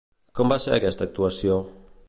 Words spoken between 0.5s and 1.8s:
va ser aquesta actuació?